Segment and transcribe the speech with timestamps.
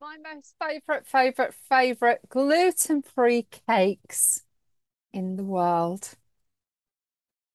[0.00, 4.44] My most favorite, favorite, favorite gluten-free cakes
[5.12, 6.14] in the world.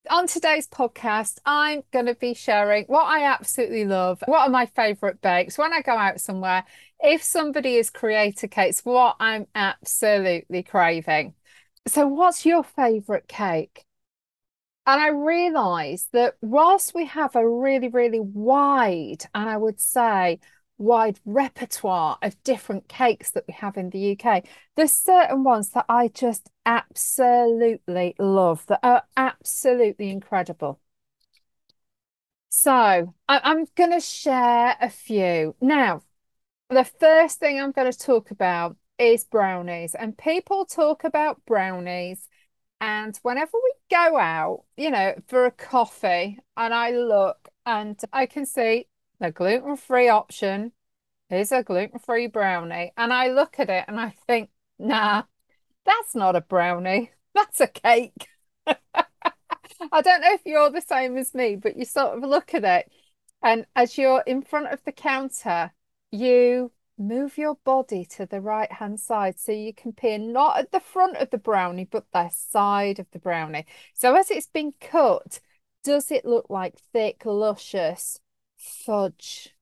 [0.10, 4.22] On today's podcast, I'm going to be sharing what I absolutely love.
[4.26, 6.66] What are my favorite bakes when I go out somewhere?
[7.00, 11.36] If somebody is creator cakes, what I'm absolutely craving.
[11.88, 13.86] So, what's your favorite cake?
[14.86, 20.42] And I realized that whilst we have a really, really wide, and I would say
[20.84, 24.44] wide repertoire of different cakes that we have in the UK.
[24.76, 30.80] There's certain ones that I just absolutely love that are absolutely incredible.
[32.50, 35.56] So I am going to share a few.
[35.60, 36.04] Now,
[36.70, 39.96] the first thing I'm going to talk about is brownies.
[39.96, 42.28] And people talk about brownies.
[42.80, 48.26] And whenever we go out, you know, for a coffee, and I look and I
[48.26, 48.88] can see
[49.20, 50.72] the gluten-free option
[51.30, 52.94] is a gluten-free brownie.
[52.98, 55.24] And I look at it and I think, nah,
[55.86, 57.12] that's not a brownie.
[57.36, 58.28] That's a cake.
[58.68, 62.64] I don't know if you're the same as me, but you sort of look at
[62.64, 62.92] it
[63.44, 65.74] and as you're in front of the counter,
[66.12, 70.72] you move your body to the right hand side so you can peer not at
[70.72, 73.66] the front of the brownie, but the side of the brownie.
[73.94, 75.42] So as it's been cut,
[75.84, 78.22] does it look like thick, luscious
[78.64, 79.56] fudge?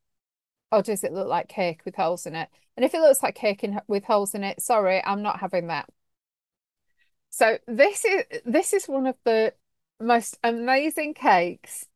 [0.71, 2.49] Or does it look like cake with holes in it?
[2.77, 5.67] And if it looks like cake in, with holes in it, sorry, I'm not having
[5.67, 5.89] that.
[7.29, 9.53] So this is this is one of the
[9.99, 11.87] most amazing cakes,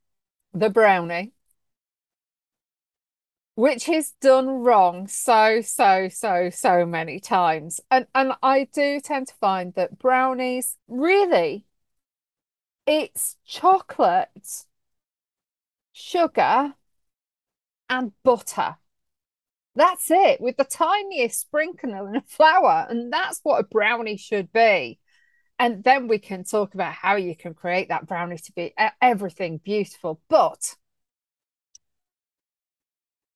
[0.53, 1.33] the brownie,
[3.55, 7.81] which is done wrong so, so, so, so many times.
[7.91, 11.65] And and I do tend to find that brownies really
[12.87, 14.65] it's chocolate,
[15.91, 16.75] sugar,
[17.89, 18.77] and butter.
[19.75, 22.87] That's it, with the tiniest sprinkle and flour.
[22.89, 24.99] And that's what a brownie should be.
[25.59, 29.57] And then we can talk about how you can create that brownie to be everything
[29.57, 30.21] beautiful.
[30.29, 30.75] But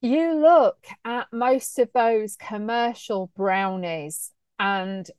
[0.01, 5.09] you look at most of those commercial brownies, and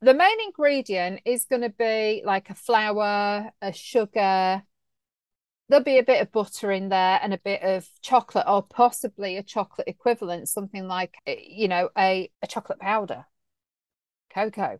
[0.00, 4.62] the main ingredient is going to be like a flour, a sugar,
[5.68, 9.36] there'll be a bit of butter in there and a bit of chocolate or possibly
[9.36, 13.26] a chocolate equivalent something like eh, you know a, a chocolate powder.
[14.32, 14.78] Cocoa.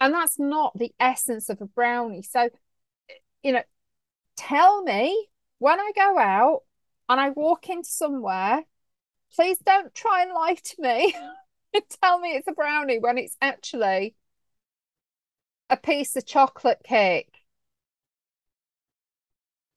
[0.00, 2.22] And that's not the essence of a brownie.
[2.22, 2.50] So
[3.42, 3.62] you know
[4.36, 5.28] tell me
[5.58, 6.62] when i go out
[7.08, 8.64] and i walk into somewhere
[9.34, 11.14] please don't try and lie to me
[12.02, 14.14] tell me it's a brownie when it's actually
[15.68, 17.39] a piece of chocolate cake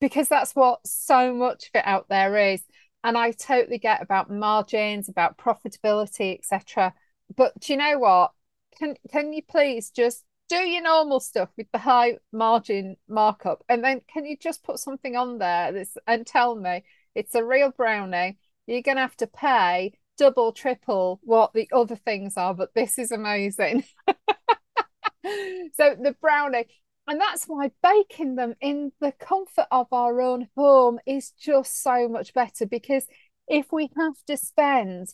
[0.04, 2.60] because that's what so much of it out there is.
[3.02, 6.92] And I totally get about margins, about profitability, etc.
[7.34, 8.32] But do you know what?
[8.78, 13.82] Can can you please just do your normal stuff with the high margin markup, and
[13.82, 16.84] then can you just put something on there this and tell me
[17.14, 18.36] it's a real brownie?
[18.66, 23.10] You're gonna have to pay double, triple what the other things are, but this is
[23.10, 23.84] amazing.
[24.06, 26.66] so the brownie,
[27.06, 32.08] and that's why baking them in the comfort of our own home is just so
[32.08, 33.06] much better because
[33.46, 35.08] if we have to spend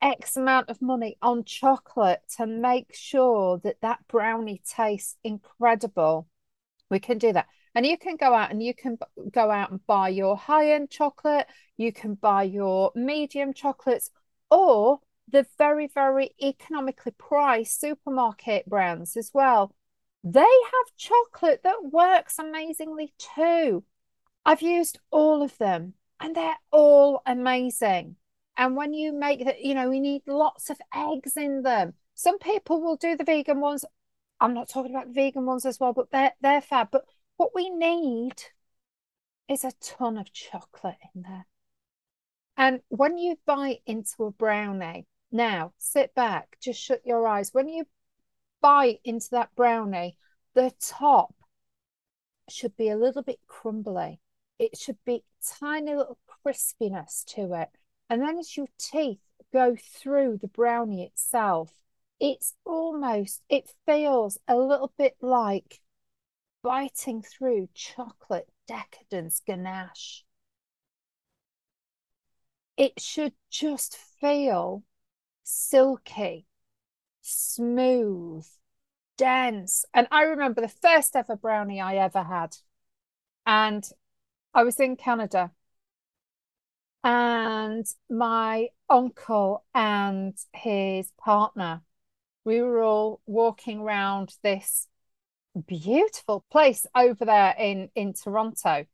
[0.00, 6.28] X amount of money on chocolate to make sure that that brownie tastes incredible,
[6.90, 7.46] we can do that.
[7.74, 8.98] And you can go out and you can
[9.32, 14.10] go out and buy your high end chocolate, you can buy your medium chocolates,
[14.50, 19.74] or the very, very economically priced supermarket brands as well
[20.28, 23.84] they have chocolate that works amazingly too.
[24.44, 28.16] I've used all of them and they're all amazing.
[28.56, 31.94] And when you make that, you know, we need lots of eggs in them.
[32.14, 33.84] Some people will do the vegan ones.
[34.40, 36.88] I'm not talking about the vegan ones as well, but they're they're fab.
[36.90, 37.04] But
[37.36, 38.34] what we need
[39.48, 41.46] is a ton of chocolate in there.
[42.56, 47.50] And when you bite into a brownie, now sit back, just shut your eyes.
[47.52, 47.84] When you
[48.66, 50.18] bite into that brownie,
[50.54, 51.32] the top
[52.48, 54.20] should be a little bit crumbly.
[54.58, 55.22] It should be
[55.60, 57.68] tiny little crispiness to it.
[58.10, 59.20] And then as your teeth
[59.52, 61.74] go through the brownie itself,
[62.18, 65.80] it's almost, it feels a little bit like
[66.60, 70.24] biting through chocolate decadence ganache.
[72.76, 74.82] It should just feel
[75.44, 76.45] silky
[77.26, 78.46] smooth,
[79.18, 79.84] dense.
[79.92, 82.56] And I remember the first ever brownie I ever had.
[83.44, 83.84] And
[84.54, 85.52] I was in Canada.
[87.04, 91.82] And my uncle and his partner,
[92.44, 94.88] we were all walking around this
[95.66, 98.86] beautiful place over there in in Toronto.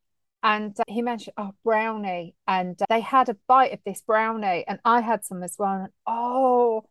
[0.42, 2.34] And uh, he mentioned, oh, brownie.
[2.46, 5.82] And uh, they had a bite of this brownie, and I had some as well.
[5.82, 6.84] And oh,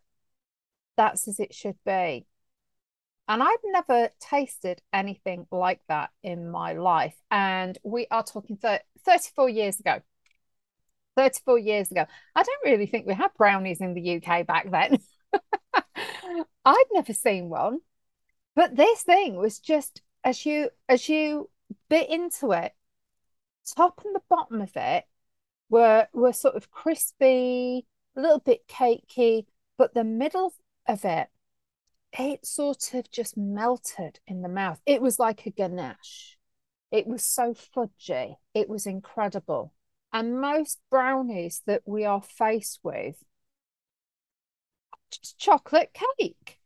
[1.01, 2.27] that's as it should be.
[3.27, 7.15] And I've never tasted anything like that in my life.
[7.31, 10.01] And we are talking th 34 years ago.
[11.17, 12.05] 34 years ago.
[12.35, 14.99] I don't really think we had brownies in the UK back then.
[16.65, 17.79] I'd never seen one.
[18.55, 21.49] But this thing was just as you as you
[21.89, 22.73] bit into it,
[23.75, 25.05] top and the bottom of it
[25.69, 29.45] were were sort of crispy, a little bit cakey,
[29.77, 30.53] but the middle
[30.87, 31.27] of it,
[32.17, 34.81] it sort of just melted in the mouth.
[34.85, 36.37] It was like a ganache.
[36.91, 38.35] It was so fudgy.
[38.53, 39.73] It was incredible.
[40.11, 43.23] And most brownies that we are faced with
[45.09, 46.59] just chocolate cake.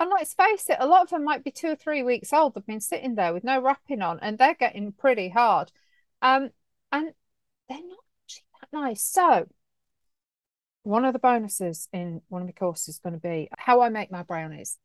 [0.00, 2.54] And let's face it, a lot of them might be two or three weeks old.
[2.54, 5.70] They've been sitting there with no wrapping on, and they're getting pretty hard.
[6.20, 6.50] Um,
[6.90, 7.12] and
[7.68, 9.04] they're not actually that nice.
[9.04, 9.46] So,
[10.84, 13.88] one of the bonuses in one of my courses is going to be how I
[13.88, 14.78] make my brownies.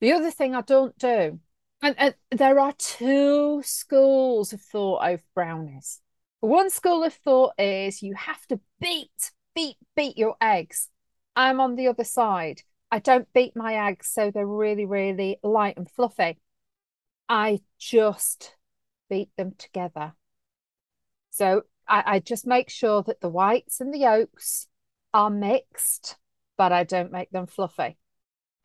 [0.00, 1.40] The other thing I don't do,
[1.82, 6.00] and, and there are two schools of thought over brownies.
[6.40, 10.88] One school of thought is you have to beat, beat, beat your eggs.
[11.34, 12.62] I'm on the other side.
[12.90, 16.38] I don't beat my eggs so they're really, really light and fluffy.
[17.28, 18.54] I just
[19.10, 20.12] beat them together.
[21.30, 24.68] So I, I just make sure that the whites and the yolks
[25.14, 26.16] are mixed,
[26.56, 27.96] but I don't make them fluffy.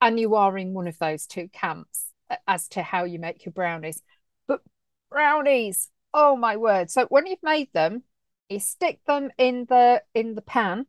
[0.02, 3.46] And you are in one of those two camps uh, as to how you make
[3.46, 4.02] your brownies.
[4.48, 4.62] But
[5.10, 6.90] brownies, oh my word.
[6.92, 8.04] So when you've made them,
[8.50, 10.86] you stick them in the in the pan.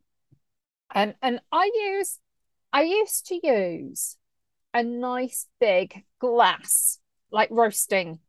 [0.93, 2.19] And and I use
[2.73, 4.17] I used to use
[4.73, 6.99] a nice big glass,
[7.31, 8.19] like roasting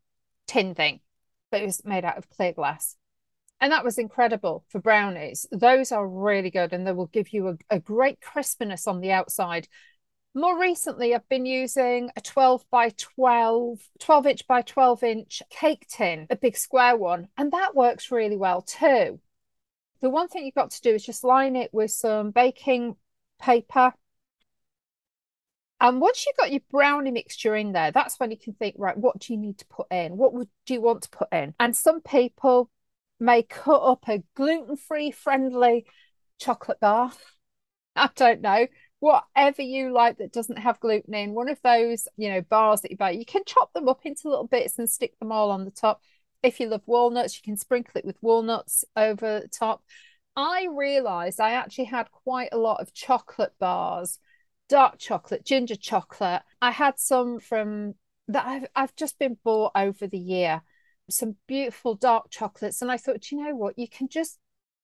[0.46, 1.00] tin thing,
[1.50, 2.96] but it was made out of clear glass.
[3.60, 5.46] And that was incredible for brownies.
[5.50, 9.12] Those are really good and they will give you a, a great crispiness on the
[9.12, 9.66] outside.
[10.34, 15.86] More recently, I've been using a 12 by 12, 12 inch by 12 inch cake
[15.88, 19.20] tin, a big square one, and that works really well too.
[20.00, 22.96] The one thing you've got to do is just line it with some baking
[23.40, 23.94] paper
[25.80, 28.96] and once you've got your brownie mixture in there, that's when you can think, right,
[28.96, 30.16] what do you need to put in?
[30.16, 31.54] What would do you want to put in?
[31.60, 32.70] And some people
[33.18, 35.86] may cut up a gluten-free friendly
[36.38, 37.12] chocolate bar.
[37.96, 38.66] I don't know.
[39.00, 42.90] Whatever you like that doesn't have gluten in, one of those, you know, bars that
[42.90, 45.64] you buy, you can chop them up into little bits and stick them all on
[45.64, 46.00] the top.
[46.42, 49.82] If you love walnuts, you can sprinkle it with walnuts over the top.
[50.34, 54.18] I realized I actually had quite a lot of chocolate bars
[54.68, 56.42] dark chocolate, ginger chocolate.
[56.60, 57.94] I had some from
[58.28, 60.62] that I've, I've just been bought over the year,
[61.08, 62.82] some beautiful dark chocolates.
[62.82, 64.38] And I thought, you know what, you can just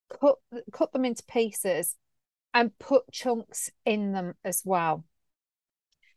[0.09, 0.37] cut
[0.73, 1.97] cut them into pieces
[2.55, 5.05] and put chunks in them as well.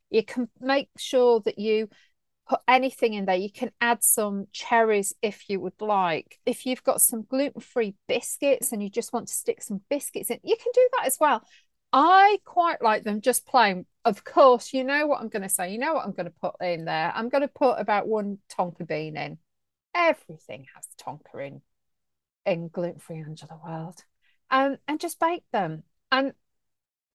[0.10, 1.90] You can make sure that you
[2.48, 3.36] put anything in there.
[3.36, 6.40] You can add some cherries if you would like.
[6.46, 10.30] If you've got some gluten free biscuits and you just want to stick some biscuits
[10.30, 11.44] in, you can do that as well.
[11.92, 13.86] I quite like them just plain.
[14.04, 15.72] Of course, you know what I'm going to say.
[15.72, 17.12] You know what I'm going to put in there.
[17.16, 19.38] I'm going to put about one tonka bean in.
[19.96, 21.62] Everything has tonka in
[22.46, 24.04] in gluten free under the world,
[24.52, 25.84] and and just bake them.
[26.12, 26.34] And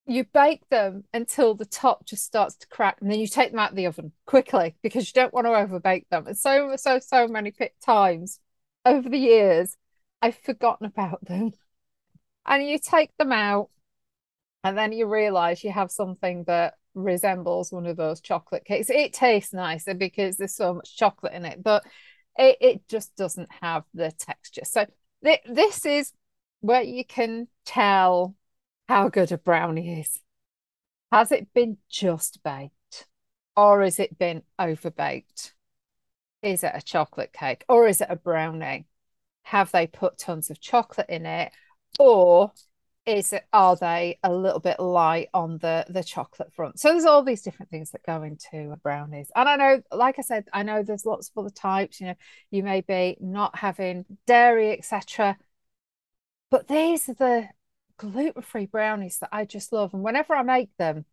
[0.07, 3.61] you bake them until the top just starts to crack, and then you take them
[3.61, 6.27] out of the oven quickly because you don't want to over bake them.
[6.27, 7.53] And so so so many
[7.85, 8.41] times
[8.85, 9.77] over the years,
[10.23, 11.53] I've forgotten about them.
[12.47, 13.71] And you take them out
[14.65, 18.91] and then you realize you have something that resembles one of those chocolate cakes.
[18.91, 21.85] It tastes nicer because there's so much chocolate in it, but
[22.39, 24.65] it, it just doesn't have the texture.
[24.65, 24.87] So
[25.25, 26.13] th- this is
[26.61, 28.35] where you can tell
[28.89, 30.21] how good a brownie is.
[31.13, 33.07] Has it been just baked
[33.57, 35.53] or has it been overbaked?
[36.43, 38.87] Is it a chocolate cake or is it a brownie?
[39.43, 41.53] Have they put tons of chocolate in it
[41.99, 42.53] or
[43.07, 46.79] is are they a little bit light on the the chocolate front?
[46.79, 49.31] So there's all these different things that go into brownies.
[49.35, 52.15] And i know like i said i know there's lots of other types you know
[52.51, 55.37] you may be not having dairy etc
[56.51, 57.49] but these are the
[57.97, 59.95] gluten-free brownies that i just love.
[59.95, 61.05] And whenever i make them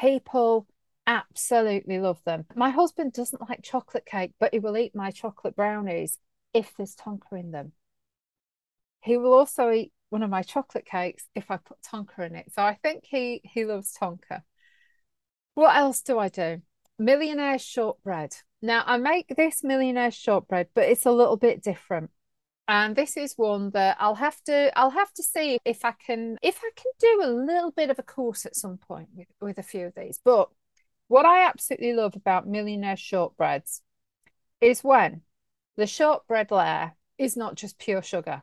[0.00, 0.66] people
[1.06, 2.44] absolutely love them.
[2.54, 6.18] My husband doesn't like chocolate cake but he will eat my chocolate brownies
[6.54, 7.72] if there's tonka in them.
[9.00, 12.52] He will also eat one of my chocolate cakes if I put Tonka in it.
[12.52, 14.42] So I think he he loves Tonka.
[15.54, 16.62] What else do I do?
[16.98, 18.36] Millionaire shortbread.
[18.62, 22.10] Now I make this millionaire shortbread, but it's a little bit different.
[22.66, 26.36] And this is one that I'll have to I'll have to see if I can
[26.42, 29.58] if I can do a little bit of a course at some point with, with
[29.58, 30.20] a few of these.
[30.24, 30.48] But
[31.08, 33.80] what I absolutely love about millionaire shortbreads
[34.60, 35.22] is when
[35.76, 38.42] the shortbread layer is not just pure sugar.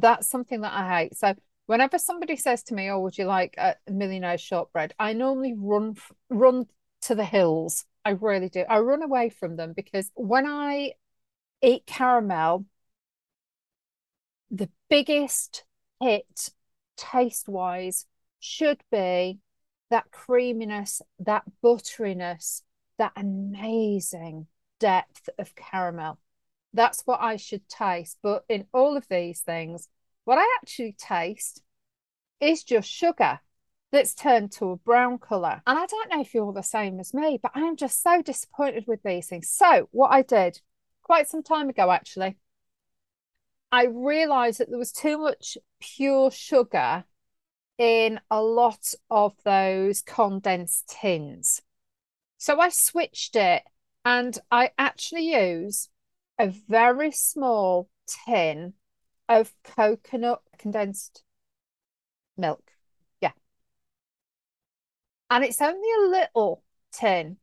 [0.00, 1.16] That's something that I hate.
[1.16, 1.34] So
[1.66, 5.96] whenever somebody says to me, "Oh, would you like a millionaire shortbread?" I normally run
[6.28, 6.66] run
[7.02, 7.86] to the hills.
[8.04, 8.60] I really do.
[8.68, 10.94] I run away from them because when I
[11.62, 12.66] eat caramel,
[14.50, 15.64] the biggest
[16.00, 16.50] hit
[16.96, 18.06] taste wise
[18.40, 19.40] should be
[19.90, 22.62] that creaminess, that butteriness,
[22.98, 24.46] that amazing
[24.78, 26.18] depth of caramel.
[26.74, 28.18] That's what I should taste.
[28.22, 29.88] But in all of these things,
[30.24, 31.62] what I actually taste
[32.40, 33.40] is just sugar
[33.92, 35.62] that's turned to a brown color.
[35.66, 38.20] And I don't know if you're the same as me, but I am just so
[38.20, 39.48] disappointed with these things.
[39.48, 40.60] So, what I did
[41.02, 42.36] quite some time ago, actually,
[43.70, 47.04] I realized that there was too much pure sugar
[47.78, 51.62] in a lot of those condensed tins.
[52.38, 53.62] So I switched it
[54.04, 55.88] and I actually use
[56.38, 57.88] a very small
[58.26, 58.74] tin
[59.28, 61.22] of coconut condensed
[62.36, 62.70] milk.
[63.20, 63.32] Yeah.
[65.30, 66.62] And it's only a little
[66.92, 67.38] tin,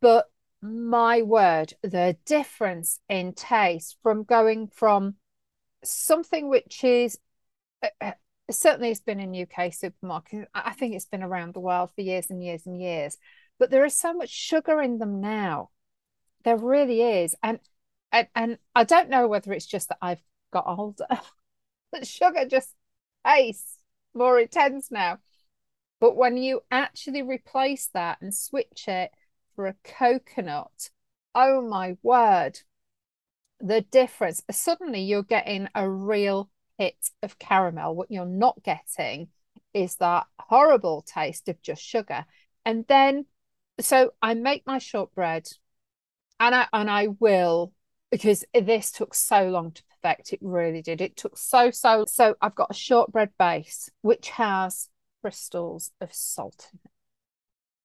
[0.00, 0.26] but
[0.62, 5.16] my word, the difference in taste from going from
[5.84, 7.18] something which is
[7.82, 8.12] uh, uh
[8.50, 10.46] certainly it's been in UK supermarkets.
[10.54, 13.16] I think it's been around the world for years and years and years.
[13.58, 15.70] But there is so much sugar in them now.
[16.44, 17.34] There really is.
[17.42, 17.58] And
[18.12, 20.22] and, and I don't know whether it's just that I've
[20.52, 21.06] got older.
[22.02, 22.74] sugar just
[23.24, 23.78] tastes
[24.14, 25.18] more intense now.
[26.00, 29.10] But when you actually replace that and switch it
[29.54, 30.90] for a coconut,
[31.34, 32.60] oh my word,
[33.60, 34.42] the difference.
[34.50, 37.94] Suddenly you're getting a real hit of caramel.
[37.94, 39.28] What you're not getting
[39.72, 42.26] is that horrible taste of just sugar.
[42.64, 43.26] And then,
[43.80, 45.48] so I make my shortbread,
[46.40, 47.72] and I and I will
[48.16, 50.32] because this took so long to perfect.
[50.32, 51.02] It really did.
[51.02, 52.34] It took so so so.
[52.40, 54.88] I've got a shortbread base which has
[55.20, 56.90] crystals of salt in it.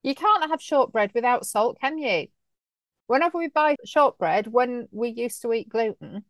[0.03, 2.27] You can't have shortbread without salt, can you?
[3.07, 6.23] Whenever we buy shortbread, when we used to eat gluten,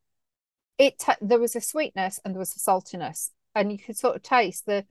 [0.79, 4.15] it t- there was a sweetness and there was a saltiness, and you could sort
[4.15, 4.86] of taste the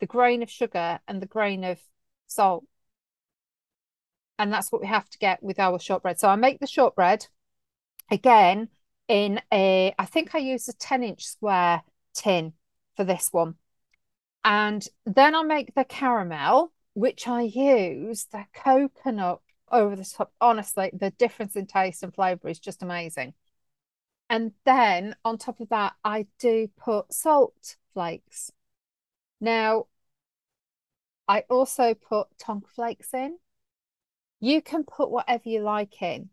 [0.00, 1.78] the grain of sugar and the grain of
[2.28, 2.64] salt.
[4.38, 6.18] And that's what we have to get with our shortbread.
[6.18, 7.26] So I make the shortbread
[8.10, 8.68] again
[9.08, 11.82] in a, I think I use a 10 inch square
[12.14, 12.54] tin
[12.96, 13.56] for this one.
[14.44, 20.32] And then I make the caramel, which I use the coconut over the top.
[20.40, 23.34] Honestly, the difference in taste and flavor is just amazing.
[24.30, 28.50] And then on top of that, I do put salt flakes.
[29.40, 29.86] Now,
[31.28, 33.38] I also put tonka flakes in.
[34.40, 36.30] You can put whatever you like in.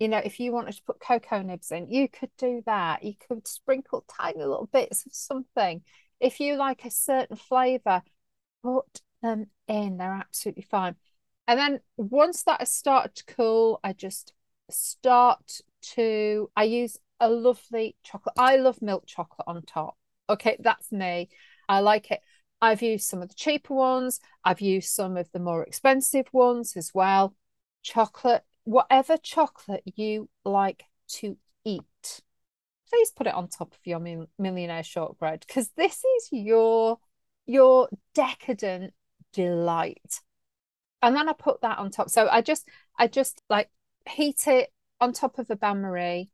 [0.00, 3.04] You know, if you wanted to put cocoa nibs in, you could do that.
[3.04, 5.82] You could sprinkle tiny little bits of something.
[6.18, 8.02] If you like a certain flavor,
[8.62, 9.98] put them in.
[9.98, 10.96] They're absolutely fine.
[11.46, 14.32] And then once that has started to cool, I just
[14.70, 15.60] start
[15.94, 18.36] to, I use a lovely chocolate.
[18.38, 19.98] I love milk chocolate on top.
[20.30, 21.28] Okay, that's me.
[21.68, 22.20] I like it.
[22.62, 24.20] I've used some of the cheaper ones.
[24.44, 27.34] I've used some of the more expensive ones as well.
[27.82, 32.20] Chocolate, whatever chocolate you like to eat,
[32.88, 34.00] please put it on top of your
[34.38, 36.98] millionaire shortbread because this is your
[37.46, 38.92] your decadent
[39.32, 40.20] delight.
[41.02, 42.10] And then I put that on top.
[42.10, 43.70] So I just I just like
[44.08, 46.30] heat it on top of a bain marie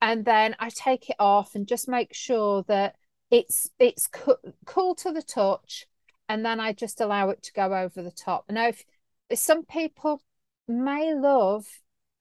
[0.00, 2.96] and then I take it off and just make sure that
[3.30, 5.86] it's it's co- cool to the touch,
[6.28, 8.46] and then I just allow it to go over the top.
[8.50, 8.84] Now, if,
[9.28, 10.22] if some people
[10.68, 11.66] may love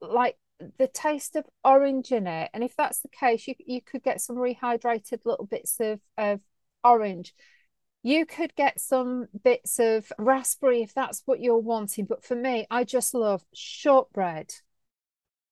[0.02, 0.38] like
[0.78, 4.22] the taste of orange in it, and if that's the case, you you could get
[4.22, 6.42] some rehydrated little bits of of
[6.84, 7.34] orange.
[8.04, 12.06] You could get some bits of raspberry if that's what you're wanting.
[12.06, 14.54] But for me, I just love shortbread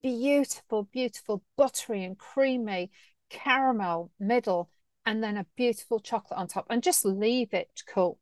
[0.06, 2.92] beautiful, beautiful, buttery and creamy
[3.32, 4.70] caramel middle,
[5.04, 8.20] and then a beautiful chocolate on top, and just leave it cool.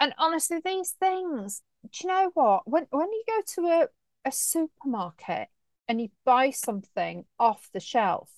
[0.00, 2.68] And honestly, these things, do you know what?
[2.68, 3.88] When when you go to a,
[4.28, 5.48] a supermarket
[5.88, 8.30] and you buy something off the shelf,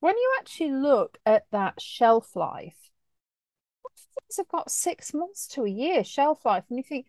[0.00, 2.90] when you actually look at that shelf life,
[3.96, 7.06] things have got six months to a year shelf life, and you think,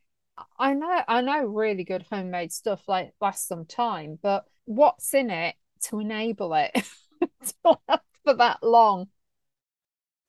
[0.58, 5.30] I know, I know, really good homemade stuff like lasts some time, but what's in
[5.30, 6.72] it to enable it
[7.22, 9.10] to last for that long?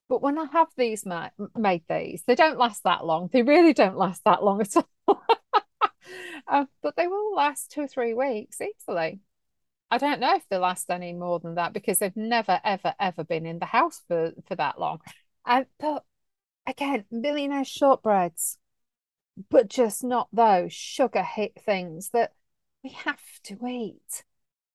[0.08, 3.28] But when I have these ma made these, they don't last that long.
[3.32, 4.88] They really don't last that long at all.
[6.48, 9.20] uh, but they will last two or three weeks easily.
[9.90, 13.24] I don't know if they last any more than that because they've never, ever, ever
[13.24, 15.00] been in the house for, for that long.
[15.44, 16.04] And but
[16.66, 18.56] again, millionaire shortbreads,
[19.50, 22.32] but just not those sugar hit things that
[22.84, 24.24] we have to eat.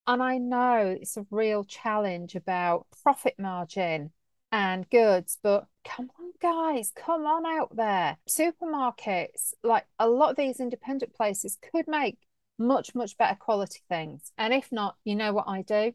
[0.07, 4.11] And I know it's a real challenge about profit margin
[4.55, 8.15] and goods, but come on, guys, come on out there.
[8.25, 12.17] Supermarkets, like a lot of these independent places, could make
[12.57, 14.31] much, much better quality things.
[14.37, 15.91] And if not, you know what I do?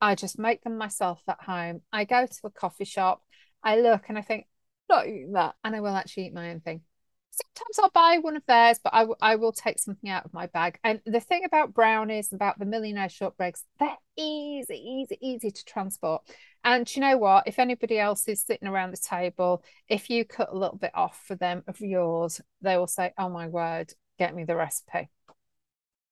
[0.00, 1.82] I just make them myself at home.
[1.92, 3.22] I go to a coffee shop,
[3.60, 4.46] I look and I think,
[4.88, 5.56] not eating that.
[5.64, 6.82] And I will actually eat my own thing.
[7.30, 10.46] Sometimes I'll buy one of theirs, but I, I will take something out of my
[10.46, 10.78] bag.
[10.82, 16.22] And the thing about brownies, about the millionaire shortbreads, they're easy, easy, easy to transport.
[16.64, 17.46] And you know what?
[17.46, 21.22] If anybody else is sitting around the table, if you cut a little bit off
[21.26, 25.08] for them of yours, they will say, Oh my word, get me the recipe.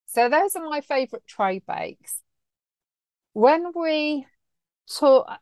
[0.06, 2.22] So those are my favorite tray bakes.
[3.34, 4.26] When we
[4.88, 5.40] talk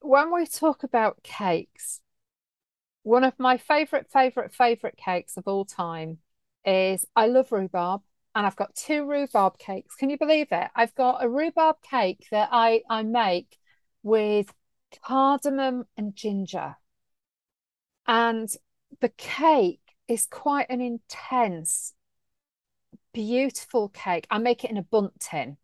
[0.00, 2.00] when we talk about cakes,
[3.02, 6.18] one of my favorite, favorite, favorite cakes of all time
[6.64, 8.02] is I love rhubarb
[8.34, 9.94] and I've got two rhubarb cakes.
[9.96, 10.70] Can you believe it?
[10.74, 13.58] I've got a rhubarb cake that I, I make
[14.02, 14.52] with
[15.04, 16.76] cardamom and ginger.
[18.06, 18.48] And
[19.00, 21.94] the cake is quite an intense,
[23.12, 24.26] beautiful cake.
[24.30, 25.56] I make it in a Bundt tin.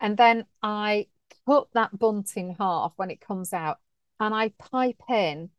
[0.00, 1.06] And then I
[1.46, 3.78] cut that Bundt in half when it comes out
[4.18, 5.50] and I pipe in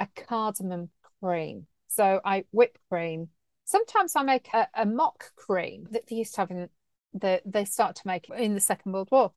[0.00, 0.90] a cardamom
[1.20, 1.66] cream.
[1.88, 3.28] So I whip cream.
[3.64, 6.68] Sometimes I make a, a mock cream that they used to have in
[7.14, 9.32] the they start to make in the Second World War.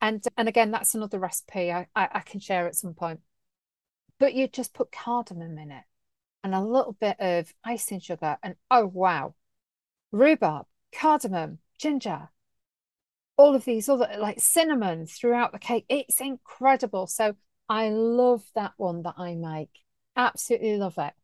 [0.00, 3.20] And and again, that's another recipe I, I, I can share at some point.
[4.18, 5.84] But you just put cardamom in it
[6.42, 9.34] and a little bit of icing sugar, and oh wow,
[10.12, 12.28] rhubarb, cardamom, ginger,
[13.36, 15.86] all of these other like cinnamon throughout the cake.
[15.88, 17.06] It's incredible.
[17.06, 17.34] So
[17.68, 19.70] I love that one that I make.
[20.16, 21.14] Absolutely love it.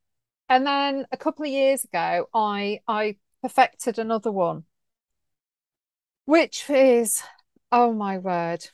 [0.49, 4.67] And then a couple of years ago, I I perfected another one,
[6.25, 7.23] which is,
[7.71, 8.71] oh my word,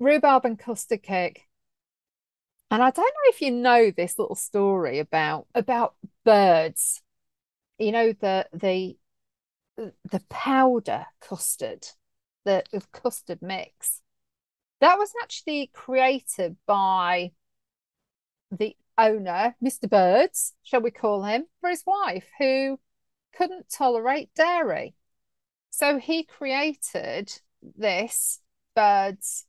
[0.00, 1.48] rhubarb and custard cake.
[2.70, 7.02] And I don't know if you know this little story about about birds.
[7.78, 8.98] You know, the the
[9.76, 11.86] the powder custard,
[12.44, 14.02] the, the custard mix.
[14.80, 17.32] That was actually created by
[18.50, 19.88] the owner, Mr.
[19.88, 22.78] Birds, shall we call him, for his wife, who
[23.36, 24.94] couldn't tolerate dairy.
[25.70, 27.32] So he created
[27.62, 28.40] this
[28.74, 29.46] Birds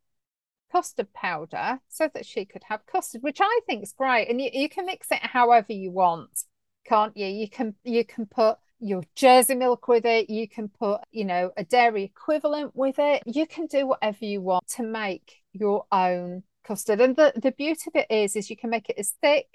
[0.72, 4.30] custard powder so that she could have custard, which I think is great.
[4.30, 6.46] And you, you can mix it however you want,
[6.86, 7.26] can't you?
[7.26, 10.30] You can you can put your Jersey milk with it.
[10.30, 13.24] You can put, you know, a dairy equivalent with it.
[13.26, 17.02] You can do whatever you want to make your own custard.
[17.02, 19.48] And the, the beauty of it is, is you can make it as thick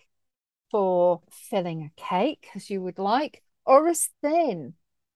[0.70, 4.74] for filling a cake as you would like, or as thin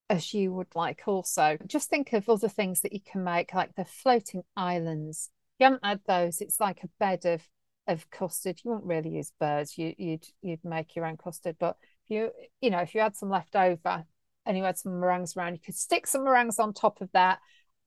[0.09, 1.57] as you would like also.
[1.67, 5.29] Just think of other things that you can make, like the floating islands.
[5.59, 7.47] You haven't had those, it's like a bed of
[7.87, 8.61] of custard.
[8.63, 9.77] You won't really use birds.
[9.77, 11.57] You you'd you'd make your own custard.
[11.59, 12.31] But if you
[12.61, 14.05] you know, if you had some left over
[14.45, 17.39] and you had some meringues around, you could stick some meringues on top of that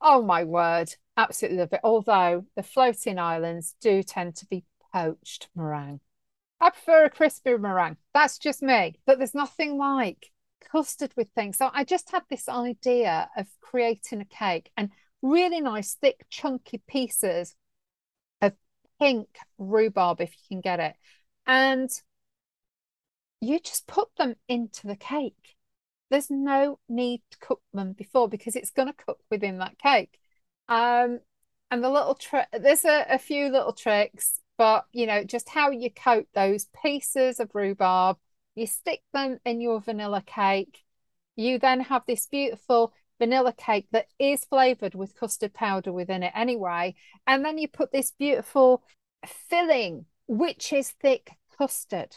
[0.04, 1.80] Oh my word, absolutely love it.
[1.84, 6.00] Although the floating islands do tend to be poached meringue.
[6.60, 7.96] I prefer a crispy meringue.
[8.12, 8.98] That's just me.
[9.06, 10.30] But there's nothing like
[10.70, 11.58] custard with things.
[11.58, 14.90] So I just had this idea of creating a cake and
[15.22, 17.54] really nice, thick, chunky pieces
[18.40, 18.54] of
[18.98, 20.96] pink rhubarb if you can get it.
[21.46, 21.90] And
[23.40, 25.56] you just put them into the cake.
[26.12, 30.18] There's no need to cook them before because it's going to cook within that cake.
[30.68, 31.20] Um,
[31.70, 35.70] and the little trick, there's a, a few little tricks, but you know, just how
[35.70, 38.18] you coat those pieces of rhubarb,
[38.54, 40.84] you stick them in your vanilla cake.
[41.34, 46.32] You then have this beautiful vanilla cake that is flavored with custard powder within it
[46.34, 46.94] anyway.
[47.26, 48.82] And then you put this beautiful
[49.48, 52.16] filling, which is thick custard.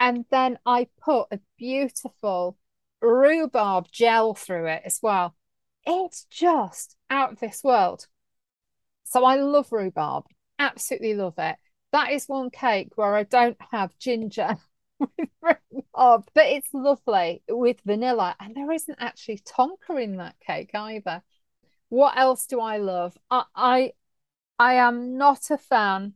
[0.00, 2.56] And then I put a beautiful
[3.00, 5.34] rhubarb gel through it as well.
[5.86, 8.06] It's just out of this world.
[9.04, 10.26] So I love rhubarb.
[10.58, 11.56] absolutely love it.
[11.92, 14.58] That is one cake where I don't have ginger
[14.98, 18.36] with rhubarb, but it's lovely with vanilla.
[18.38, 21.22] And there isn't actually tonka in that cake either.
[21.88, 23.16] What else do I love?
[23.30, 23.92] I I,
[24.58, 26.14] I am not a fan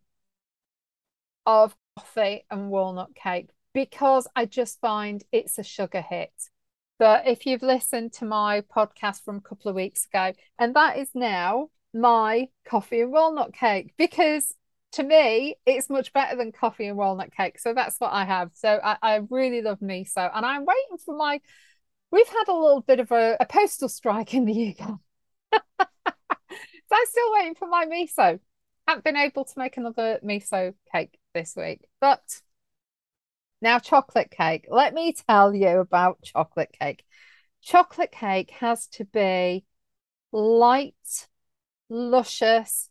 [1.46, 6.32] of coffee and walnut cake because I just find it's a sugar hit.
[6.98, 10.98] But if you've listened to my podcast from a couple of weeks ago, and that
[10.98, 14.54] is now my coffee and walnut cake because
[14.92, 17.58] to me, it's much better than coffee and walnut cake.
[17.58, 18.50] So that's what I have.
[18.52, 20.30] So I, I really love miso.
[20.34, 21.40] And I'm waiting for my,
[22.10, 24.88] we've had a little bit of a, a postal strike in the UK.
[25.78, 25.86] so
[26.92, 28.38] I'm still waiting for my miso.
[28.86, 31.88] Haven't been able to make another miso cake this week.
[32.00, 32.22] But
[33.62, 34.66] now, chocolate cake.
[34.68, 37.04] Let me tell you about chocolate cake.
[37.62, 39.64] Chocolate cake has to be
[40.32, 41.28] light,
[41.88, 42.90] luscious,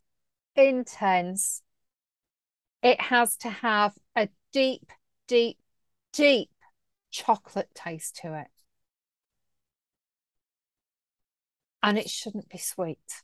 [0.55, 1.61] intense,
[2.81, 4.91] it has to have a deep,
[5.27, 5.57] deep,
[6.13, 6.49] deep
[7.11, 8.47] chocolate taste to it.
[11.83, 13.23] And it shouldn't be sweet.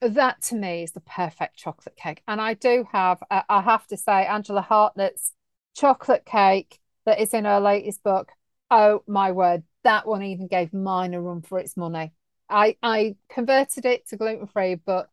[0.00, 2.22] That to me is the perfect chocolate cake.
[2.28, 5.34] And I do have, uh, I have to say, Angela Hartnett's
[5.78, 8.32] chocolate cake that is in her latest book.
[8.70, 12.12] Oh my word, that one even gave mine a run for its money.
[12.50, 15.08] I I converted it to gluten free, but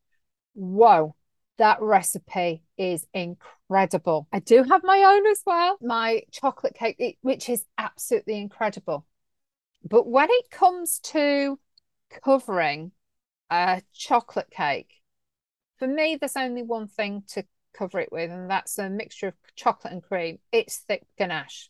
[0.53, 1.15] whoa,
[1.57, 4.27] that recipe is incredible.
[4.33, 9.05] I do have my own as well, my chocolate cake, which is absolutely incredible.
[9.87, 11.59] But when it comes to
[12.23, 12.91] covering
[13.49, 15.01] a chocolate cake,
[15.77, 17.43] for me, there's only one thing to
[17.77, 20.39] cover it with, and that's a mixture of chocolate and cream.
[20.51, 21.69] It's thick ganache.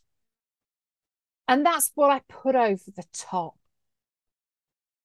[1.47, 3.55] And that's what I put over the top.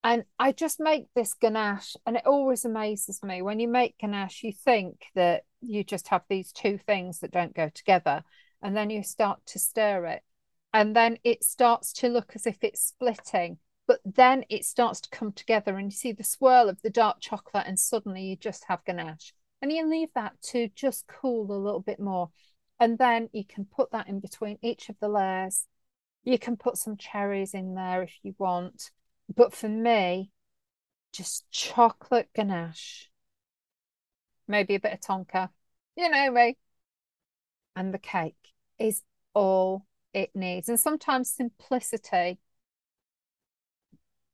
[0.03, 4.43] And I just make this ganache, and it always amazes me when you make ganache,
[4.43, 8.25] you think that you just have these two things that don't go together,
[8.63, 10.23] and then you start to stir it,
[10.73, 15.11] and then it starts to look as if it's splitting, but then it starts to
[15.11, 18.65] come together, and you see the swirl of the dark chocolate, and suddenly you just
[18.69, 19.35] have ganache.
[19.63, 22.31] And you leave that to just cool a little bit more.
[22.79, 25.67] And then you can put that in between each of the layers.
[26.25, 28.91] You can put some cherries in there if you want
[29.35, 30.31] but for me,
[31.13, 33.09] just chocolate ganache,
[34.49, 35.51] maybe a bit of tonka,
[35.97, 36.57] you know me.
[37.77, 39.03] And the cake is
[39.35, 40.69] all it needs.
[40.69, 42.41] And sometimes simplicity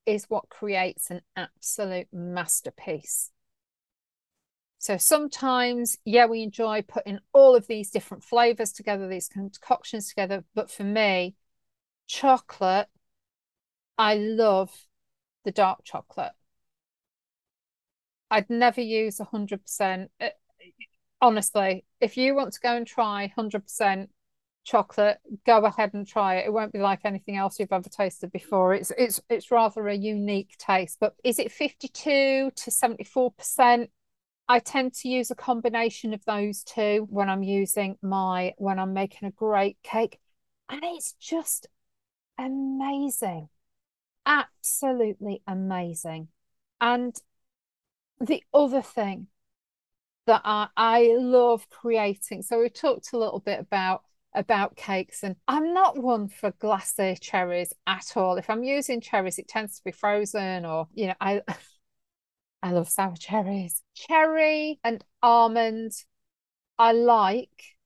[0.07, 3.33] is what creates an absolute masterpiece.
[4.87, 10.45] So sometimes, yeah, we enjoy putting all of these different flavors together, these concoctions together.
[10.55, 11.35] But for me,
[12.07, 12.87] chocolate
[13.99, 14.87] I love
[15.43, 16.35] the dark chocolate.
[18.31, 20.13] I'd never use 100%.
[20.21, 20.29] Uh,
[21.21, 24.11] honestly, if you want to go and try 100%
[24.63, 26.47] chocolate, go ahead and try it.
[26.47, 28.73] It won't be like anything else you've ever tasted before.
[28.73, 30.99] It's it's it's rather a unique taste.
[31.01, 33.91] But is it 52 to 74%?
[34.49, 38.93] I tend to use a combination of those two when I'm using my when I'm
[38.93, 40.19] making a great cake.
[40.69, 41.67] And it's just
[42.39, 43.49] amazing
[44.27, 46.29] absolutely amazing.
[46.81, 47.17] And
[48.21, 49.29] the other thing
[50.27, 54.03] that I, I love creating, so we talked a little bit about
[54.35, 58.37] about cakes and I'm not one for glacé cherries at all.
[58.37, 61.43] If I'm using cherries, it tends to be frozen or, you know, I
[62.67, 63.83] I love sour cherries.
[63.95, 65.93] Cherry and almond,
[66.79, 67.77] I like.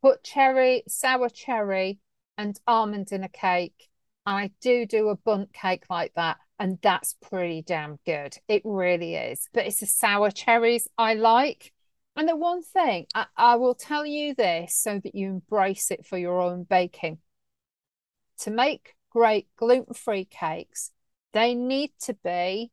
[0.00, 1.98] Put cherry, sour cherry
[2.38, 3.88] and almond in a cake
[4.26, 8.36] I do do a Bundt cake like that, and that's pretty damn good.
[8.48, 9.48] It really is.
[9.52, 11.72] But it's the sour cherries I like.
[12.16, 16.06] And the one thing I, I will tell you this so that you embrace it
[16.06, 17.18] for your own baking.
[18.40, 20.92] To make great gluten-free cakes,
[21.32, 22.70] they need to be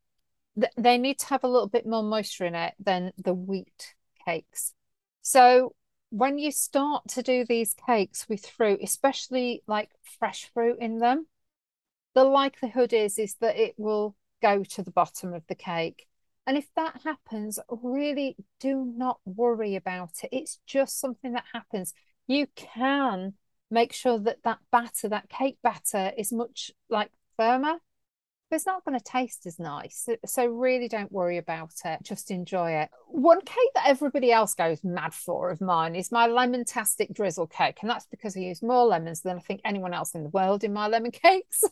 [0.78, 4.74] they need to have a little bit more moisture in it than the wheat cakes.
[5.22, 5.74] So
[6.10, 11.28] when you start to do these cakes with fruit, especially like fresh fruit in them,
[12.14, 16.08] the likelihood is is that it will go to the bottom of the cake.
[16.46, 20.30] And if that happens, really do not worry about it.
[20.32, 21.94] It's just something that happens.
[22.28, 23.36] You can
[23.70, 27.78] make sure that that batter, that cake batter, is much like firmer
[28.52, 30.10] but it's not going to taste as nice.
[30.26, 32.00] So really don't worry about it.
[32.04, 32.90] Just enjoy it.
[33.08, 37.78] One cake that everybody else goes mad for of mine is my lemon-tastic drizzle cake.
[37.82, 40.66] And that's because I use more lemons than I think anyone else in the world
[40.66, 41.64] in my lemon cakes.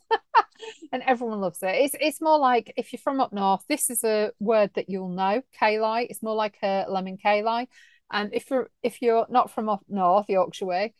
[0.94, 1.76] and everyone loves it.
[1.76, 5.10] It's it's more like if you're from up north, this is a word that you'll
[5.10, 6.06] know, kali.
[6.06, 7.68] It's more like a lemon kali.
[8.10, 10.94] And if you're if you're not from up north, Yorkshire way,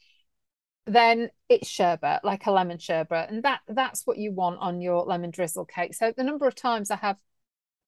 [0.90, 3.30] then it's sherbet, like a lemon sherbet.
[3.30, 5.94] And that that's what you want on your lemon drizzle cake.
[5.94, 7.18] So the number of times I have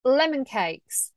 [0.04, 1.12] lemon cakes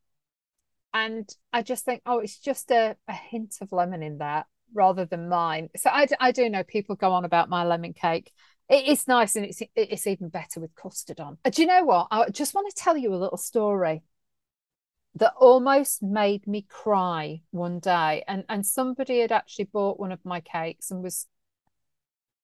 [0.93, 5.05] and I just think, oh, it's just a, a hint of lemon in that rather
[5.05, 5.69] than mine.
[5.77, 8.33] So I, I do know people go on about my lemon cake.
[8.69, 11.37] It is nice and it's it's even better with custard on.
[11.51, 12.09] Do you know what?
[12.11, 14.03] I just want to tell you a little story
[15.17, 18.25] that almost made me cry one day.
[18.27, 21.27] And and somebody had actually bought one of my cakes and was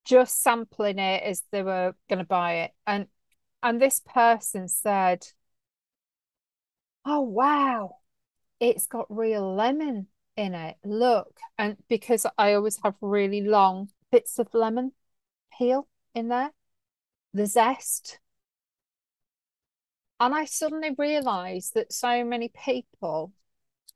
[0.04, 2.72] just sampling it as they were going to buy it.
[2.86, 3.06] And
[3.62, 5.26] and this person said,
[7.04, 7.98] "Oh wow,
[8.60, 10.78] it's got real lemon in it.
[10.84, 14.92] Look." And because I always have really long bits of lemon
[15.56, 16.52] peel in there,
[17.34, 18.18] the zest.
[20.20, 23.32] And I suddenly realized that so many people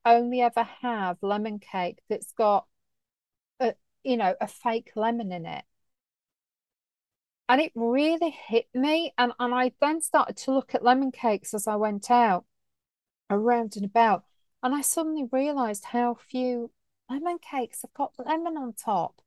[0.05, 2.67] only ever have lemon cake that's got
[3.61, 5.65] a you know a fake lemon in it
[7.49, 11.55] and it really hit me and, and I then started to look at lemon cakes
[11.55, 12.45] as I went out
[13.31, 14.25] around and about
[14.65, 16.71] and I suddenly realized how few
[17.11, 19.21] lemon cakes have got lemon on top.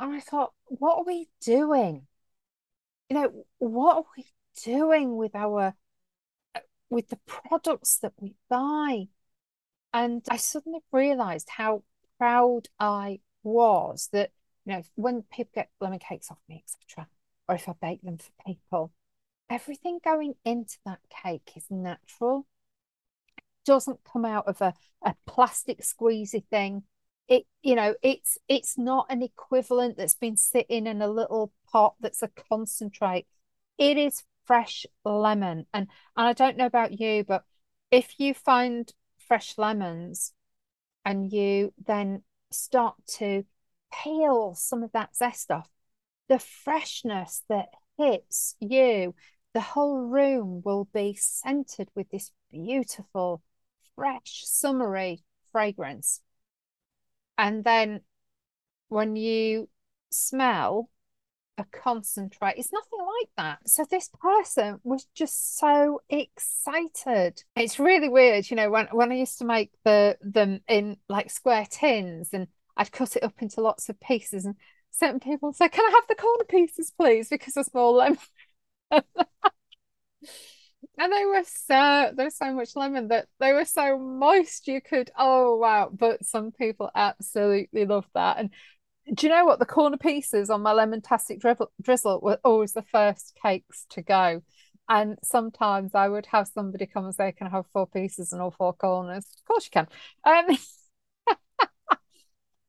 [0.00, 2.08] And I thought what are we doing?
[3.08, 4.26] You know what are we
[4.64, 5.74] doing with our
[6.88, 9.08] with the products that we buy?
[9.92, 11.84] And I suddenly realized how
[12.18, 14.32] proud I was that
[14.64, 17.08] you know when people get lemon cakes off me etc
[17.50, 18.92] or if I bake them for people,
[19.50, 22.46] everything going into that cake is natural.
[23.36, 24.72] It doesn't come out of a,
[25.04, 26.84] a plastic squeezy thing.
[27.26, 31.94] It, you know, it's it's not an equivalent that's been sitting in a little pot
[31.98, 33.26] that's a concentrate.
[33.78, 35.66] It is fresh lemon.
[35.74, 37.42] And, and I don't know about you, but
[37.90, 38.92] if you find
[39.26, 40.34] fresh lemons
[41.04, 43.44] and you then start to
[43.92, 45.68] peel some of that zest off,
[46.30, 47.66] the freshness that
[47.98, 49.14] hits you,
[49.52, 53.42] the whole room will be scented with this beautiful,
[53.96, 56.20] fresh, summery fragrance.
[57.36, 58.02] And then
[58.88, 59.68] when you
[60.10, 60.88] smell
[61.58, 63.68] a concentrate, it's nothing like that.
[63.68, 67.42] So this person was just so excited.
[67.56, 71.28] It's really weird, you know, when, when I used to make the them in like
[71.28, 74.54] square tins and I'd cut it up into lots of pieces and
[74.90, 75.52] certain people.
[75.52, 77.94] Say, "Can I have the corner pieces, please?" Because they're small.
[77.96, 78.18] Lemon.
[80.98, 85.10] and they were so there's so much lemon that they were so moist you could
[85.18, 85.90] oh wow.
[85.92, 88.38] But some people absolutely love that.
[88.38, 88.50] And
[89.14, 89.58] do you know what?
[89.58, 94.02] The corner pieces on my lemon tastic drizzle, drizzle were always the first cakes to
[94.02, 94.42] go.
[94.88, 98.42] And sometimes I would have somebody come and say can I have four pieces and
[98.42, 99.26] all four corners?
[99.38, 99.88] Of course you can.
[100.24, 100.56] Um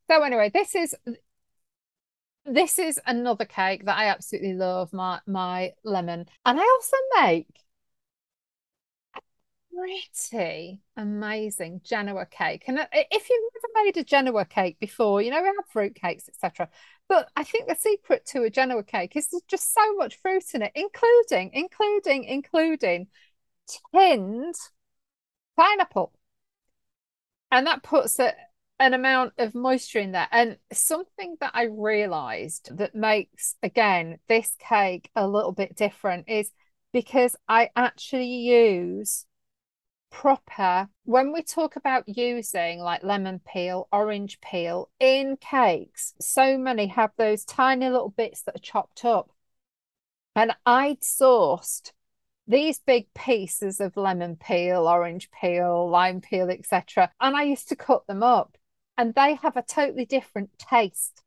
[0.09, 0.95] so anyway this is
[2.45, 6.25] this is another cake that I absolutely love, my my lemon.
[6.45, 7.47] And I also make
[9.73, 12.63] pretty amazing Genoa cake.
[12.67, 15.95] And uh, if you've never made a Genoa cake before, you know, we have fruit
[15.95, 16.69] cakes, etc.
[17.07, 20.43] But I think the secret to a Genoa cake is there's just so much fruit
[20.53, 23.07] in it, including, including, including
[23.93, 24.55] tinned
[25.57, 26.13] pineapple.
[27.51, 28.35] And that puts it
[28.81, 30.27] an amount of moisture in there.
[30.31, 36.51] And something that I realized that makes, again, this cake a little bit different is
[36.91, 39.27] because I actually use
[40.09, 46.87] proper, when we talk about using like lemon peel, orange peel in cakes, so many
[46.87, 49.29] have those tiny little bits that are chopped up.
[50.35, 51.91] And I'd sourced
[52.47, 57.11] these big pieces of lemon peel, orange peel, lime peel, etc.
[57.21, 58.57] And I used to cut them up
[58.97, 61.23] and they have a totally different taste.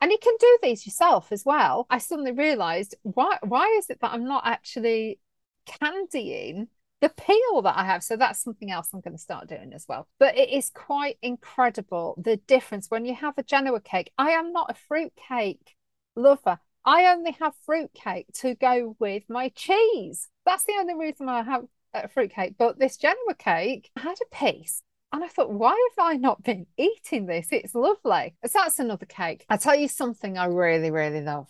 [0.00, 1.86] And you can do these yourself as well.
[1.90, 5.18] I suddenly realized why why is it that I'm not actually
[5.66, 6.68] candying
[7.00, 8.02] the peel that I have.
[8.02, 10.08] So that's something else I'm going to start doing as well.
[10.18, 14.12] But it is quite incredible the difference when you have a Genoa cake.
[14.18, 15.76] I am not a fruit cake
[16.16, 16.58] lover.
[16.84, 20.28] I only have fruit cake to go with my cheese.
[20.44, 21.64] That's the only reason I have
[21.94, 22.54] a fruit cake.
[22.58, 24.82] But this Genoa cake had a piece
[25.12, 27.48] and I thought, why have I not been eating this?
[27.50, 28.34] It's lovely.
[28.44, 29.46] So that's another cake.
[29.48, 31.48] I tell you something I really, really love.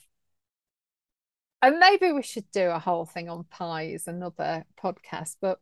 [1.61, 5.61] And maybe we should do a whole thing on pies, another podcast, but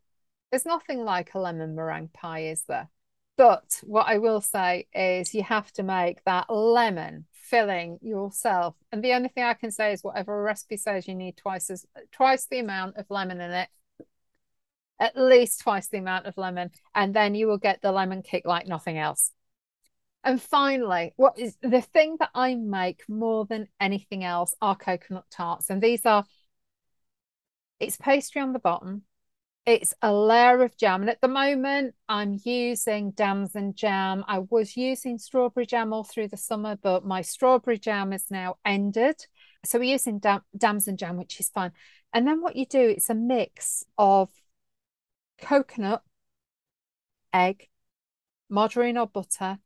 [0.51, 2.91] there's nothing like a lemon meringue pie, is there?
[3.39, 8.75] But what I will say is you have to make that lemon filling yourself.
[8.93, 11.71] And the only thing I can say is whatever a recipe says, you need twice
[11.71, 13.69] as twice the amount of lemon in it.
[14.99, 18.47] At least twice the amount of lemon, and then you will get the lemon cake
[18.47, 19.33] like nothing else.
[20.25, 25.27] And finally, what is the thing that I make more than anything else are coconut
[25.31, 25.71] tarts.
[25.71, 26.25] And these are
[27.79, 29.03] it's pastry on the bottom,
[29.67, 31.03] it's a layer of jam.
[31.03, 34.25] And at the moment, I'm using damson jam.
[34.29, 38.57] I was using strawberry jam all through the summer, but my strawberry jam is now
[38.65, 39.27] ended.
[39.65, 41.73] So we're using dam- damson jam, which is fine.
[42.13, 44.31] And then what you do, it's a mix of
[45.47, 46.03] coconut,
[47.33, 47.69] egg,
[48.49, 49.59] margarine or butter,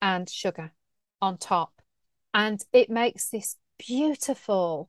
[0.00, 0.72] and sugar
[1.20, 1.82] on top.
[2.32, 4.88] And it makes this beautiful,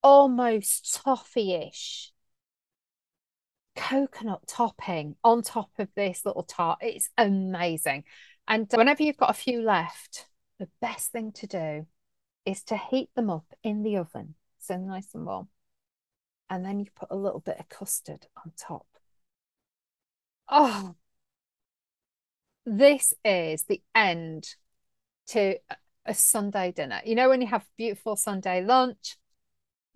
[0.00, 2.12] almost toffee-ish
[3.74, 6.78] coconut topping on top of this little tart.
[6.82, 8.04] It's amazing.
[8.46, 10.28] And whenever you've got a few left,
[10.60, 11.86] the best thing to do
[12.46, 15.48] is to heat them up in the oven, so nice and warm.
[16.52, 18.86] And then you put a little bit of custard on top.
[20.50, 20.96] Oh,
[22.66, 24.54] this is the end
[25.28, 25.56] to
[26.04, 27.00] a Sunday dinner.
[27.06, 29.16] You know, when you have beautiful Sunday lunch,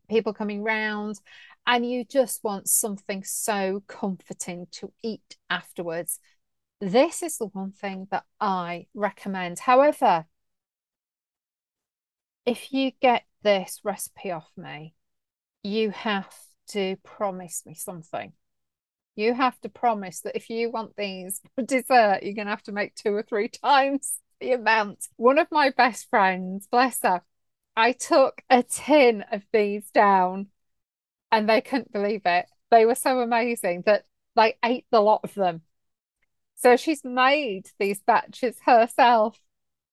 [0.08, 1.20] people coming round,
[1.66, 6.20] and you just want something so comforting to eat afterwards,
[6.80, 9.58] this is the one thing that I recommend.
[9.58, 10.24] However,
[12.46, 14.94] if you get this recipe off me,
[15.66, 16.32] you have
[16.68, 18.32] to promise me something.
[19.16, 22.62] You have to promise that if you want these for dessert, you're going to have
[22.64, 25.06] to make two or three times the amount.
[25.16, 27.22] One of my best friends, bless her,
[27.76, 30.48] I took a tin of these down
[31.32, 32.46] and they couldn't believe it.
[32.70, 35.62] They were so amazing that they ate the lot of them.
[36.56, 39.38] So she's made these batches herself,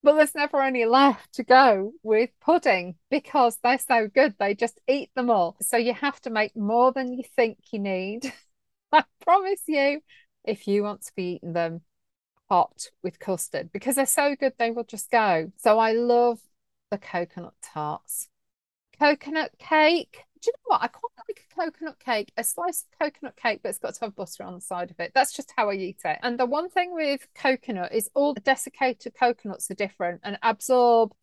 [0.04, 4.36] but there's never any left to go with pudding because they're so good.
[4.38, 5.56] They just eat them all.
[5.62, 8.32] So you have to make more than you think you need.
[8.92, 10.02] I promise you,
[10.44, 11.82] if you want to be eating them
[12.50, 15.52] hot with custard because they're so good, they will just go.
[15.58, 16.40] So I love
[16.92, 18.28] the coconut tarts.
[19.00, 20.84] Coconut cake, do you know what?
[20.84, 24.06] I quite like a coconut cake, a slice of coconut cake, but it's got to
[24.06, 25.12] have butter on the side of it.
[25.16, 26.20] That's just how I eat it.
[26.22, 31.14] And the one thing with coconut is all the desiccated coconuts are different and absorb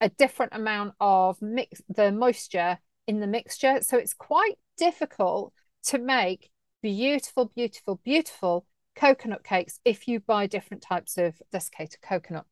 [0.00, 3.80] a different amount of mix the moisture in the mixture.
[3.82, 5.52] So it's quite difficult
[5.84, 8.66] to make beautiful, beautiful, beautiful
[8.96, 12.46] coconut cakes if you buy different types of desiccated coconut.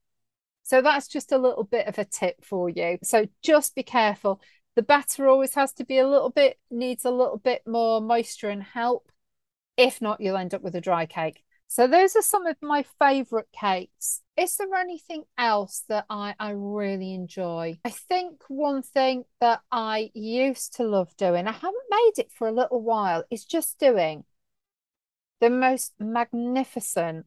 [0.63, 2.99] So that's just a little bit of a tip for you.
[3.03, 4.43] So just be careful.
[4.79, 8.49] The batter always has to be a little bit, needs a little bit more moisture
[8.49, 9.11] and help.
[9.77, 11.43] If not, you'll end up with a dry cake.
[11.67, 14.23] So those are some of my favourite cakes.
[14.37, 17.81] Is there anything else that I, I really enjoy?
[17.85, 22.47] I think one thing that I used to love doing, I haven't made it for
[22.47, 24.27] a little while, is just doing
[25.41, 27.27] the most magnificent,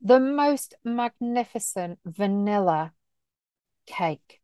[0.00, 2.92] the most magnificent vanilla
[3.84, 4.39] cake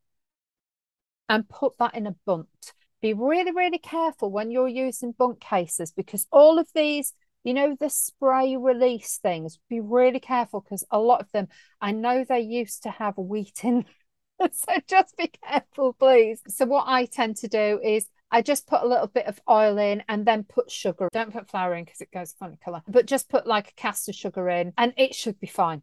[1.29, 2.73] and put that in a Bundt.
[3.01, 7.13] Be really, really careful when you're using Bundt cases because all of these,
[7.43, 11.47] you know, the spray release things, be really careful because a lot of them,
[11.79, 13.85] I know they used to have wheat in.
[14.51, 16.41] so just be careful, please.
[16.47, 19.77] So, what I tend to do is I just put a little bit of oil
[19.77, 21.09] in and then put sugar.
[21.11, 24.13] Don't put flour in because it goes funny color, but just put like a caster
[24.13, 25.81] sugar in and it should be fine.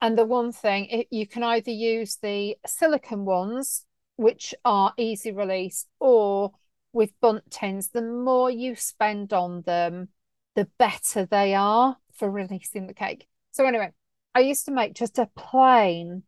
[0.00, 5.32] And the one thing, it, you can either use the silicon ones, which are easy
[5.32, 6.52] release, or
[6.92, 10.08] with Bundt tins, the more you spend on them,
[10.54, 13.26] the better they are for releasing the cake.
[13.52, 13.92] So anyway,
[14.34, 16.24] I used to make just a plain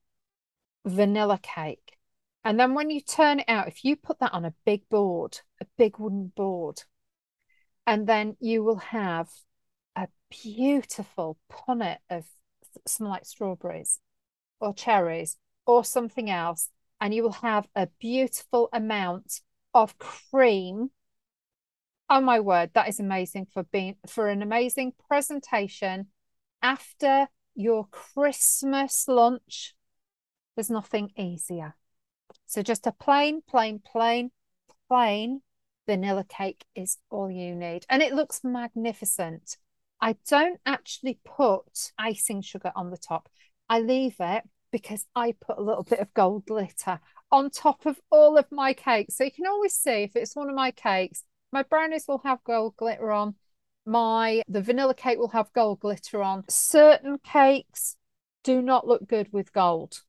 [0.84, 1.96] vanilla cake.
[2.44, 5.40] And then when you turn it out, if you put that on a big board,
[5.60, 6.84] a big wooden board,
[7.86, 9.28] and then you will have
[9.96, 12.26] a beautiful punnet of
[12.86, 14.00] some like strawberries
[14.60, 15.36] or cherries
[15.66, 19.40] or something else, and you will have a beautiful amount
[19.74, 20.90] of cream.
[22.10, 26.08] Oh my word, that is amazing for being for an amazing presentation
[26.62, 29.74] after your Christmas lunch.
[30.56, 31.76] There's nothing easier.
[32.46, 34.30] So just a plain, plain, plain,
[34.88, 35.42] plain
[35.86, 37.84] vanilla cake is all you need.
[37.88, 39.56] And it looks magnificent.
[40.00, 43.28] I don't actually put icing sugar on the top.
[43.68, 48.00] I leave it because I put a little bit of gold glitter on top of
[48.10, 49.16] all of my cakes.
[49.16, 52.44] So you can always see if it's one of my cakes, my brownies will have
[52.44, 53.34] gold glitter on.
[53.86, 56.44] my the vanilla cake will have gold glitter on.
[56.48, 57.96] Certain cakes
[58.44, 60.02] do not look good with gold.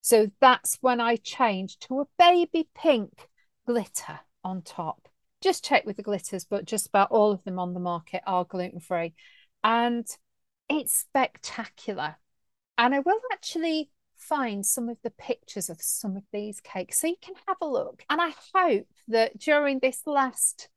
[0.00, 3.28] So that's when I change to a baby pink
[3.66, 5.08] glitter on top.
[5.42, 8.44] Just check with the glitters, but just about all of them on the market are
[8.44, 9.14] gluten free.
[9.64, 10.06] And
[10.68, 12.16] it's spectacular.
[12.78, 17.08] And I will actually find some of the pictures of some of these cakes so
[17.08, 18.04] you can have a look.
[18.08, 20.68] And I hope that during this last,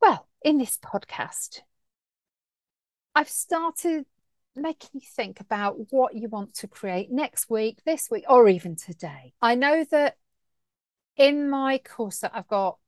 [0.00, 1.60] well, in this podcast,
[3.14, 4.06] I've started
[4.56, 8.76] making you think about what you want to create next week, this week, or even
[8.76, 9.32] today.
[9.40, 10.16] I know that
[11.16, 12.78] in my course that I've got,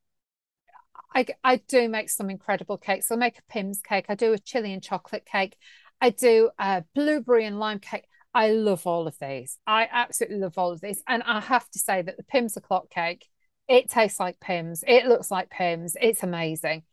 [1.14, 3.10] I, I do make some incredible cakes.
[3.10, 4.06] I make a Pimm's cake.
[4.08, 5.56] I do a chili and chocolate cake.
[6.00, 8.06] I do a blueberry and lime cake.
[8.32, 9.58] I love all of these.
[9.66, 11.02] I absolutely love all of these.
[11.08, 13.26] And I have to say that the Pimm's o'clock cake,
[13.68, 14.84] it tastes like Pimm's.
[14.86, 15.96] It looks like Pimm's.
[16.00, 16.84] It's amazing.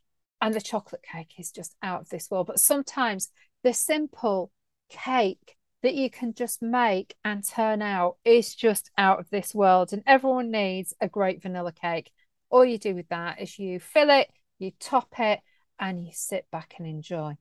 [0.42, 2.48] And the chocolate cake is just out of this world.
[2.48, 3.30] But sometimes
[3.64, 4.52] the simple
[4.90, 9.94] cake that you can just make and turn out is just out of this world.
[9.94, 12.12] And everyone needs a great vanilla cake.
[12.50, 14.30] All you do with that is you fill it,
[14.60, 15.42] you top it,
[15.80, 17.38] and you sit back and enjoy.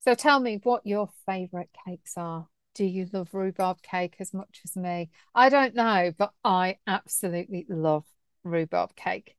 [0.00, 2.48] So tell me what your favourite cakes are.
[2.74, 5.10] Do you love rhubarb cake as much as me?
[5.34, 8.04] I don't know, but I absolutely love
[8.42, 9.36] rhubarb cake.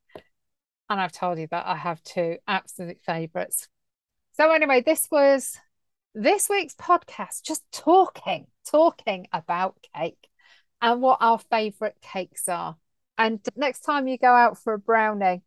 [0.90, 3.68] And I've told you that I have two absolute favourites.
[4.34, 5.58] So, anyway, this was
[6.16, 10.30] this week's podcast, just talking, talking about cake
[10.82, 12.78] and what our favourite cakes are.
[13.18, 15.44] And next time you go out for a brownie,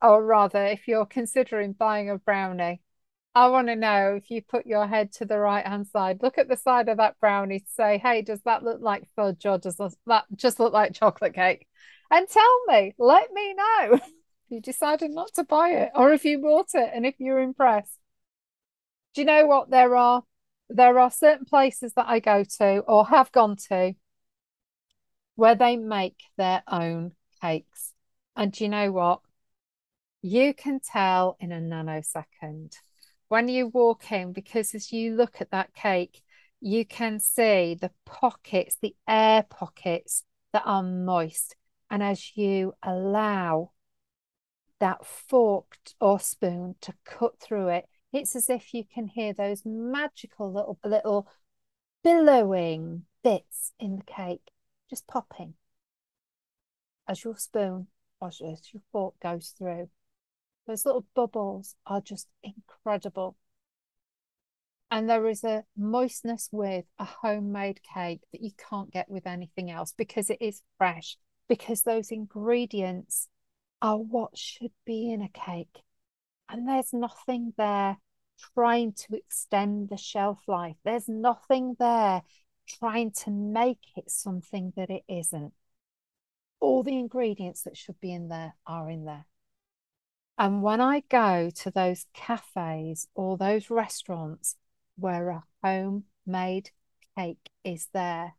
[0.00, 2.80] or rather, if you're considering buying a brownie,
[3.34, 6.38] I want to know if you put your head to the right hand side, look
[6.38, 9.76] at the side of that brownie say, hey, does that look like fudge or does
[10.06, 11.66] that just look like chocolate cake?
[12.10, 14.02] And tell me, let me know if
[14.48, 17.98] you decided not to buy it or if you bought it and if you're impressed.
[19.14, 19.70] Do you know what?
[19.70, 20.22] There are
[20.70, 23.94] there are certain places that I go to or have gone to
[25.36, 27.92] where they make their own cakes.
[28.36, 29.20] And you know what?
[30.22, 32.74] You can tell in a nanosecond
[33.28, 36.22] when you walk in, because as you look at that cake,
[36.60, 41.56] you can see the pockets, the air pockets that are moist.
[41.90, 43.72] And as you allow
[44.80, 49.62] that fork or spoon to cut through it, it's as if you can hear those
[49.64, 51.28] magical little little
[52.02, 54.50] billowing bits in the cake
[54.90, 55.54] just popping
[57.08, 57.86] as your spoon
[58.20, 59.88] or as your fork goes through.
[60.66, 63.36] Those little bubbles are just incredible.
[64.90, 69.70] And there is a moistness with a homemade cake that you can't get with anything
[69.70, 71.16] else because it is fresh,
[71.48, 73.28] because those ingredients
[73.82, 75.82] are what should be in a cake.
[76.48, 77.98] And there's nothing there
[78.54, 80.76] trying to extend the shelf life.
[80.84, 82.22] There's nothing there
[82.66, 85.52] trying to make it something that it isn't.
[86.60, 89.26] All the ingredients that should be in there are in there.
[90.36, 94.56] And when I go to those cafes or those restaurants
[94.96, 96.70] where a homemade
[97.16, 98.34] cake is there,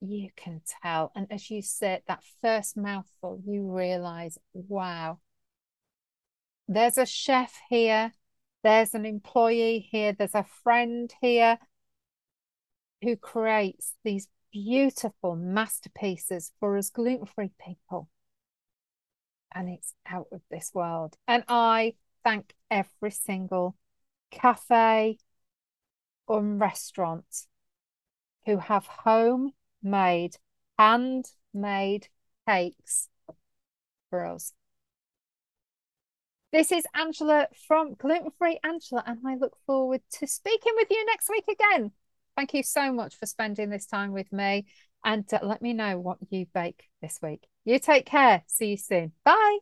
[0.00, 1.12] you can tell.
[1.14, 5.20] And as you sit that first mouthful, you realize, wow,
[6.66, 8.12] there's a chef here,
[8.62, 11.58] there's an employee here, there's a friend here
[13.02, 18.08] who creates these beautiful masterpieces for us gluten free people
[19.56, 21.16] and it's out of this world.
[21.26, 23.74] And I thank every single
[24.30, 25.18] cafe
[26.26, 27.46] or restaurant
[28.44, 30.36] who have homemade,
[30.78, 32.08] handmade
[32.46, 33.08] cakes
[34.10, 34.52] for us.
[36.52, 41.04] This is Angela from Gluten Free Angela, and I look forward to speaking with you
[41.06, 41.92] next week again.
[42.36, 44.66] Thank you so much for spending this time with me
[45.04, 47.46] and uh, let me know what you bake this week.
[47.64, 48.42] You take care.
[48.46, 49.12] See you soon.
[49.24, 49.58] Bye.